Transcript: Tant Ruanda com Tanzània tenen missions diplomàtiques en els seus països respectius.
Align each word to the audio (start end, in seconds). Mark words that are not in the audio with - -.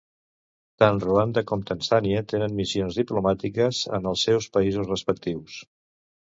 Tant 0.83 1.01
Ruanda 1.03 1.43
com 1.51 1.61
Tanzània 1.71 2.23
tenen 2.33 2.55
missions 2.61 2.97
diplomàtiques 3.03 3.83
en 3.99 4.09
els 4.13 4.25
seus 4.31 4.49
països 4.57 4.91
respectius. 4.95 5.61